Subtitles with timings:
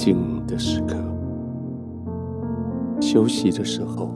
[0.00, 0.96] 静的时刻，
[3.02, 4.08] 休息的时候，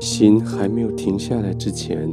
[0.00, 2.10] 心还没有停下来之前，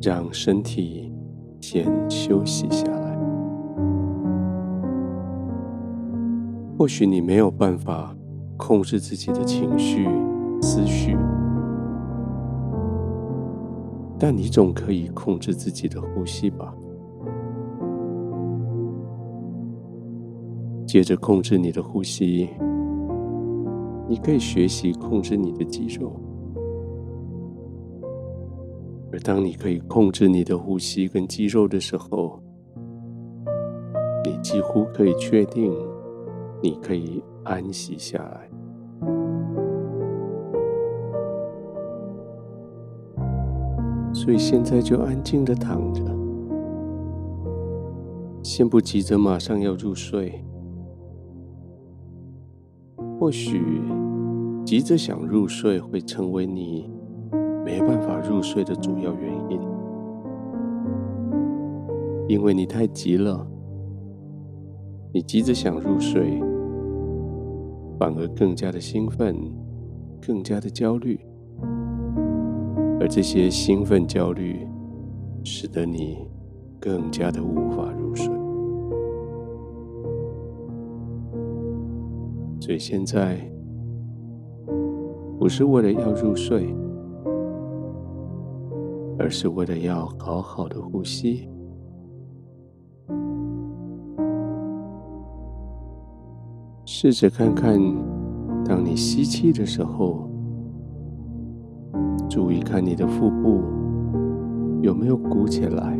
[0.00, 1.12] 让身体
[1.60, 3.18] 先休息下来。
[6.78, 8.16] 或许你没有办法
[8.56, 10.08] 控制自己的情绪、
[10.62, 11.16] 思绪，
[14.16, 16.72] 但你总可以控制自己的呼吸吧。
[20.88, 22.48] 接着控制你的呼吸，
[24.08, 26.18] 你可以学习控制你的肌肉。
[29.12, 32.40] 而当你可以控制你的呼吸跟肌肉的时候，
[34.24, 35.70] 你几乎可以确定，
[36.62, 38.48] 你可以安息下来。
[44.14, 46.02] 所以现在就安静的躺着，
[48.42, 50.42] 先不急着马上要入睡。
[53.18, 53.82] 或许
[54.64, 56.88] 急着想入睡会成为你
[57.64, 59.60] 没办法入睡的主要原因，
[62.28, 63.44] 因为你太急了，
[65.12, 66.40] 你急着想入睡，
[67.98, 69.36] 反而更加的兴奋，
[70.24, 71.18] 更加的焦虑，
[73.00, 74.64] 而这些兴奋焦虑
[75.42, 76.18] 使得你
[76.78, 78.07] 更加的无法入
[82.68, 83.38] 所以现在
[85.38, 86.76] 不是为了要入睡，
[89.18, 91.48] 而是为了要好好的呼吸。
[96.84, 97.80] 试着看看，
[98.66, 100.28] 当你吸气的时候，
[102.28, 103.62] 注意看你的腹部
[104.82, 105.98] 有没有鼓起来，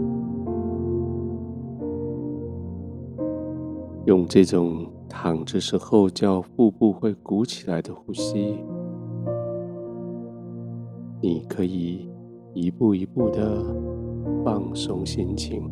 [4.05, 4.87] 用这种。
[5.09, 8.59] 躺着时候，叫腹部会鼓起来的呼吸，
[11.21, 12.09] 你可以
[12.55, 13.65] 一步一步的
[14.45, 15.69] 放松心情，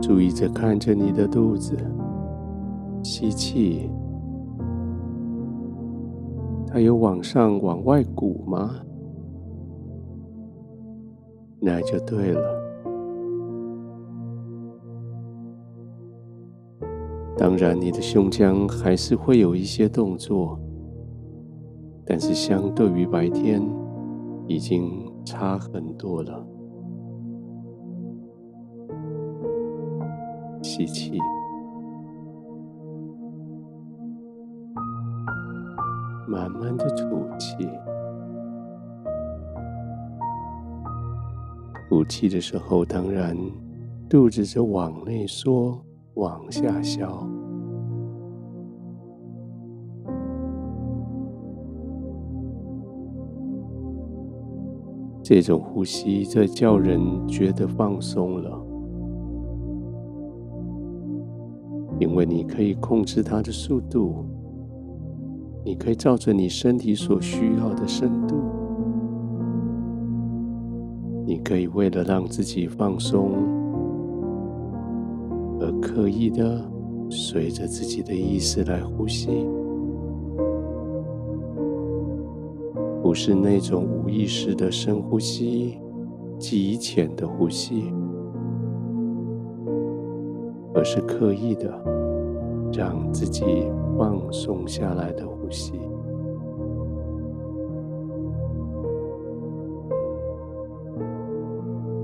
[0.00, 1.76] 注意着看着你的肚子，
[3.02, 3.90] 吸气，
[6.66, 8.70] 它有往上往外鼓吗？
[11.60, 12.57] 那就对了。
[17.58, 20.56] 然，你的胸腔还是会有一些动作，
[22.06, 23.60] 但是相对于白天，
[24.46, 26.46] 已经差很多了。
[30.62, 31.18] 吸气，
[36.28, 37.68] 慢慢的吐气。
[41.88, 43.36] 吐气的时候，当然
[44.08, 45.84] 肚子就往内缩。
[46.14, 47.24] 往下消，
[55.28, 56.98] 这种呼吸在叫人
[57.28, 58.66] 觉得放松了，
[62.00, 64.24] 因为你可以控制它的速度，
[65.62, 68.36] 你可以照着你身体所需要的深度，
[71.26, 73.32] 你可以为了让自己放松。
[75.60, 76.64] 而刻意的
[77.10, 79.46] 随着自己的意识来呼吸，
[83.08, 85.78] 不是那种无意识的深呼吸、
[86.38, 87.90] 极浅的呼吸，
[90.74, 91.72] 而是刻意的
[92.70, 93.64] 让自己
[93.96, 95.72] 放松下来的呼吸。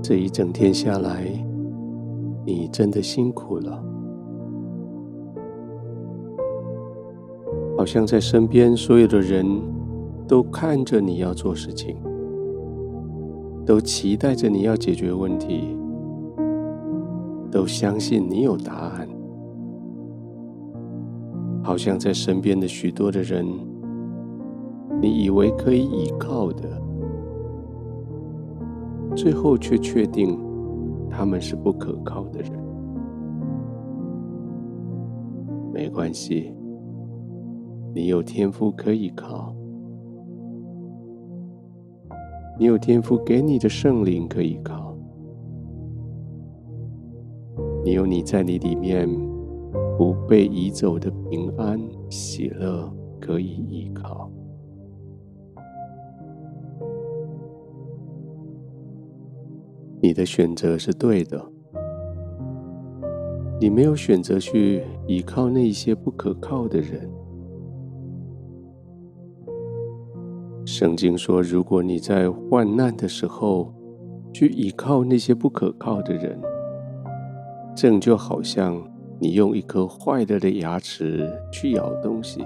[0.01, 1.27] 这一整天下来。
[2.43, 3.83] 你真的辛苦了，
[7.77, 9.45] 好像在身边所有的人
[10.27, 11.95] 都看着你要做事情，
[13.65, 15.77] 都期待着你要解决问题，
[17.51, 19.07] 都相信你有答案，
[21.63, 23.45] 好像在身边的许多的人，
[25.01, 26.81] 你以为可以依靠的，
[29.15, 30.37] 最后却确定。
[31.07, 32.51] 他们是不可靠的人，
[35.71, 36.53] 没关系，
[37.93, 39.55] 你有天赋可以靠，
[42.57, 44.95] 你有天赋给你的圣灵可以靠，
[47.83, 49.09] 你有你在你里面
[49.97, 51.79] 不被移走的平安
[52.09, 54.31] 喜乐可以依靠。
[60.01, 61.51] 你的选择是对的。
[63.59, 67.09] 你没有选择去依靠那些不可靠的人。
[70.77, 73.73] 圣经说，如果你在患难的时候
[74.33, 76.37] 去依靠那些不可靠的人，
[77.73, 78.85] 正就好像
[79.17, 82.43] 你用一颗坏了的牙齿去咬东西，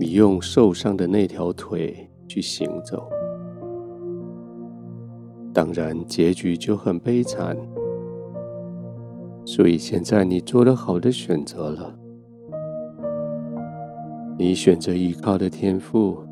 [0.00, 3.06] 你用受伤的那条腿去行走，
[5.52, 7.54] 当然结局就很悲惨。
[9.44, 11.94] 所以现在你做了好的选择了，
[14.38, 16.24] 你选择依靠的天赋，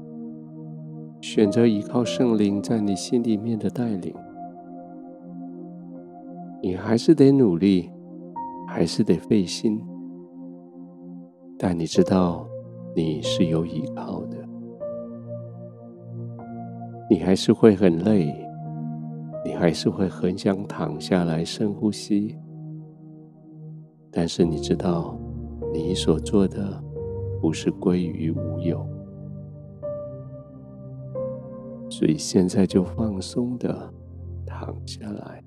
[1.22, 4.12] 选择依靠圣灵在你心里面的带领。
[6.60, 7.88] 你还是得努力，
[8.66, 9.80] 还是得费心，
[11.56, 12.44] 但你知道
[12.96, 14.36] 你是有依靠的。
[17.08, 18.34] 你还是会很累，
[19.44, 22.36] 你还是会很想躺下来深呼吸。
[24.10, 25.16] 但是你知道，
[25.72, 26.82] 你所做的
[27.40, 28.84] 不是归于无有，
[31.92, 33.92] 所以现在就放松的
[34.46, 35.44] 躺下来，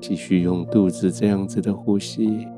[0.00, 2.48] 继续用肚子这样子的呼吸，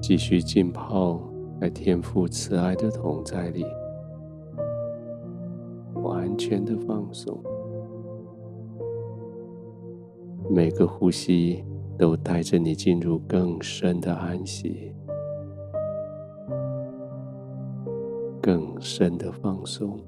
[0.00, 1.20] 继续浸泡
[1.60, 3.66] 在天父慈爱的同在里，
[5.96, 7.38] 完全的放松。
[10.48, 11.62] 每个呼吸
[11.98, 14.94] 都带着你进入更深的安息，
[18.42, 20.00] 更深的放松，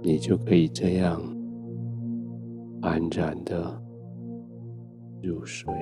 [0.00, 1.20] 你就可以这样
[2.82, 3.82] 安然的
[5.20, 5.74] 入睡。